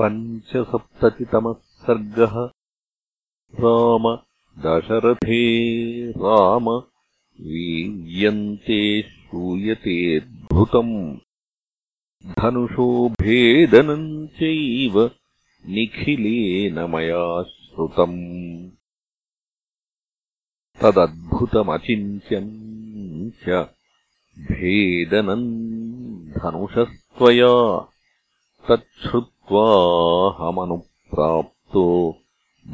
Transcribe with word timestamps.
पञ्चसप्ततितमः 0.00 1.52
सर्गः। 1.52 2.50
राम 3.60 4.18
दशरथे 4.58 6.10
राम 6.10 6.82
वीर्यन्ते 7.40 9.02
श्रूयतेऽद्भुतम् 9.02 11.16
धनुषो 12.26 13.08
भेदनम् 13.08 14.26
चैव 14.26 15.10
निखिलेन 15.68 16.78
मया 16.78 17.42
श्रुतम्। 17.42 18.70
तदद्भुतमचिन्त्यम् 20.82 23.30
च 23.30 23.68
भेदनम् 24.38 26.28
धनुषस्त्वया 26.28 27.88
तच्छ्रुत्वाहमनुप्राप्तो 29.44 32.16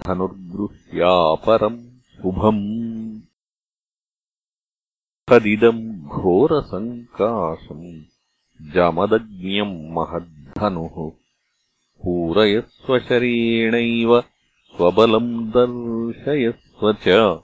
धनुर्गृह्यापरम् 0.07 2.01
शुभम्। 2.01 3.21
तदिदम् 5.29 6.09
घोरसङ्काशम् 6.09 8.03
जमदज्ञम् 8.75 9.91
महद्धनुः। 9.91 11.13
पूरयस्वशरेणैव 12.03 14.25
स्वबलम् 14.77 15.53
दर्शयस्व 15.57 16.93
च। 16.93 17.39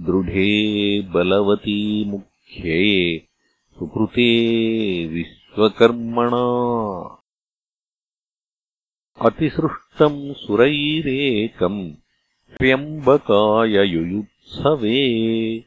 दृढे 0.00 1.02
बलवती 1.02 2.04
मुख्ये 2.04 3.18
सुकृते 3.78 4.28
विश्वकर्मणा। 5.06 6.44
अतिसृष्टम् 9.20 10.34
सुरैरेकम् 10.34 11.92
त्र्यम्बकाय 12.58 13.88
युयुत्सवे 13.88 15.58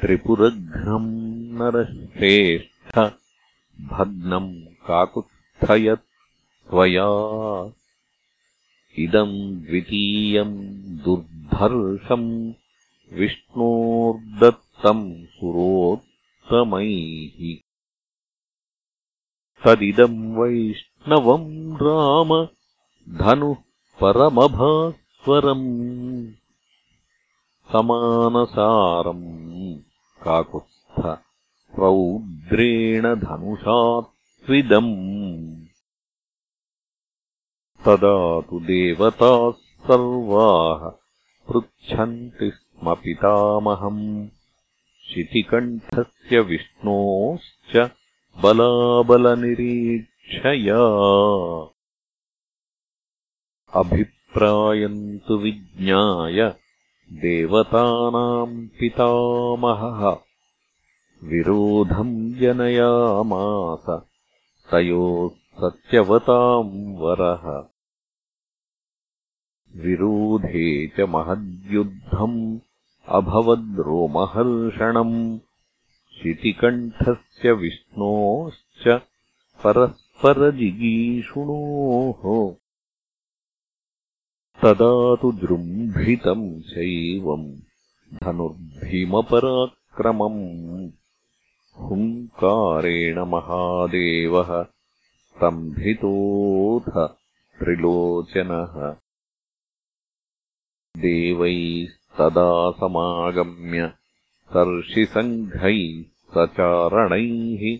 त्रिपुरघ्नम् 0.00 1.52
नरश्रेष्ठ 1.52 2.98
भग्नम् 3.80 4.54
काकुत्थयत् 4.62 6.00
त्वया। 6.70 7.06
इदम् 8.98 9.56
द्वितीयम् 9.60 10.80
दुर्धर्षम् 11.54 12.52
विष्णोर्दत्तम् 13.12 15.24
सुरोत्तमैः। 15.24 17.56
तदिदम् 19.64 20.36
वैष्णवम् 20.36 21.78
राम 21.82 22.48
धनुः 23.16 23.56
परमभास्वरम्। 24.00 26.32
समानसारम् 27.72 29.78
काकुत्स्थ 30.22 31.18
रौद्रेण 31.78 33.02
धनुषात्विदम् 33.02 34.96
तदा 37.84 38.40
तु 38.40 38.60
देवताः 38.60 39.86
सर्वाः 39.86 40.99
पृच्छन्ति 41.52 42.50
स्म 42.50 42.94
पितामहम् 42.94 44.28
शितिकण्ठस्य 45.08 46.40
विष्णोश्च 46.40 47.90
बलाबलनिरीक्षया। 48.42 49.14
अभिप्रायम् 53.80 55.18
तु 55.18 55.36
विज्ञाय 55.36 56.54
देवतानाम् 57.12 58.68
पितामहः। 58.68 60.18
विरोधम् 61.22 62.34
जनयामास। 62.34 64.02
तयोः 64.70 65.30
सत्यवताम् 65.60 66.96
वरः 66.96 67.68
विरोधे 69.76 70.86
च 70.86 71.00
महद्युद्धम् 71.00 72.58
अभवद्रोमहर्षणम् 73.08 75.38
शितिकण्ठस्य 76.22 77.52
विष्णोश्च 77.52 79.00
परस्परजिगीषुणोः। 79.64 82.54
तदा 84.62 85.16
तु 85.16 85.32
जृम्भितम् 85.32 86.60
शैवम् 86.60 87.54
धनुर्भीमपराक्रमम्। 88.24 90.90
हुङ्कारेण 91.80 93.18
महादेवः 93.18 94.62
स्तम्भितोऽथ 94.62 97.18
त्रिलोचनः 97.58 98.96
देवैस्तदा 101.00 102.70
समागम्य 102.70 103.92
तर्षिसङ्घैः 104.54 106.04
सचारणैः 106.34 107.78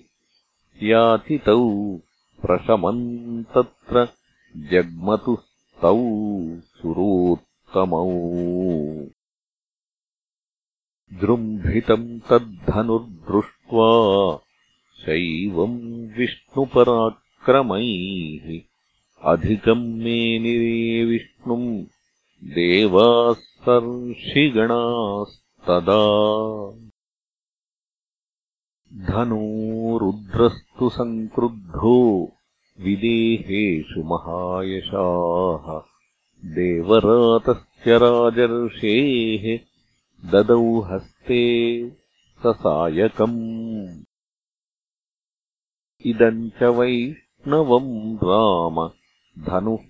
याचितौ 0.82 1.62
प्रशमन् 2.42 3.44
तत्र 3.44 4.08
जग्मतुस्तौ 4.56 5.98
सुरोत्तमौ। 6.60 8.10
दृम्भितम् 11.20 12.20
तद्धनुर्दृष्ट्वा 12.20 13.90
शैवम् 15.02 16.08
विष्णुपराक्रमैः 16.18 18.60
अधिकम् 19.24 19.98
मेनिरे 19.98 21.04
विष्णुम् 21.04 21.84
देवाः 22.44 23.32
सर्षिगणास्तदा 23.34 24.30
धनोरुद्रस्तु 29.06 30.88
सङ्क्रुद्धो 30.90 32.32
विदेहेषु 32.80 34.02
महायशाः। 34.02 35.80
देवरातस्य 36.44 37.98
राजर्षेः 37.98 39.60
ददौ 40.30 40.80
हस्ते 40.80 41.44
ससायकम्। 42.46 44.02
इदम् 46.06 46.50
च 46.50 46.62
वैष्णवम् 46.62 48.18
राम 48.24 48.88
धनुः 49.44 49.89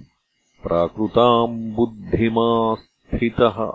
प्राकृताम् 0.64 1.72
बुद्धिमास्थितः। 1.72 3.72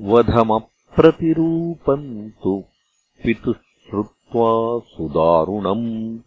वधमप्रतिरूपम् 0.00 2.30
तु 2.30 2.64
पितुः 3.24 3.54
श्रुत्वा 3.90 4.78
सुदारुणम् 4.78 6.18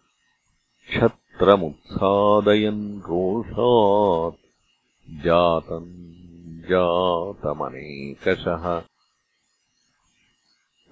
क्षत्रमुत्सादयन् 0.89 2.99
रोषात्। 2.99 4.35
जातम् 5.25 6.18
जातमनेकषः 6.67 8.83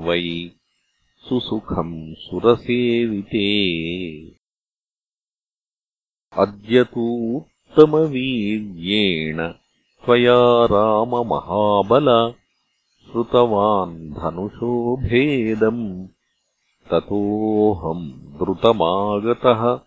वै 0.03 0.51
सुसुखम् 1.29 2.13
सुरसेविते। 2.17 3.47
अद्य 6.33 6.83
तूत्तमवीर्येण 6.83 9.53
त्वया 10.05 10.65
राममहाबल 10.65 12.33
श्रुतवान् 13.05 14.09
धनुषो 14.09 14.97
भेदम् 14.97 16.07
ततोऽहम् 16.91 18.11
द्रुतमागतः। 18.11 19.79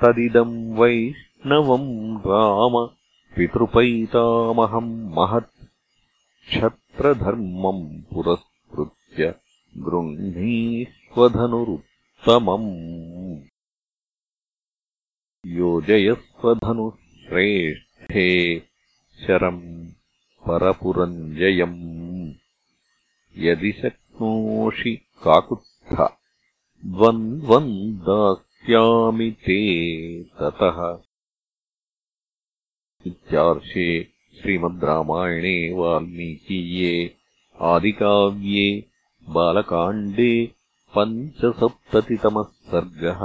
तदिदम् 0.00 0.78
वैष्णवम् 0.78 2.18
राम 2.18 2.95
पितृपैतामहम् 3.36 5.14
महत् 5.14 5.50
क्षत्रधर्मम् 6.48 8.14
पुरस्कृत्य 8.14 9.34
गृह्णीष्वधनुरुत्तमम् 9.76 11.02
योजयस्वधनुः 15.46 16.94
श्रेष्ठे 17.24 18.28
शरम् 19.26 19.88
परपुरञ्जयम्। 20.46 22.32
यदि 23.38 23.72
शक्नोषि 23.72 24.94
काकुत्थ 25.24 25.94
द्वन्द्वम् 26.86 27.92
दास्यामि 27.98 29.30
ते 29.30 29.60
ततः 30.24 30.78
इत्यार्षे 33.06 33.88
श्रीमद् 34.40 34.84
रामायणे 34.84 35.56
वाल्मीकीये 35.78 36.94
आदिकाव्ये 37.72 38.68
बालकाण्डे 39.36 40.32
पञ्चसप्ततितमः 40.94 42.48
सर्गः 42.72 43.22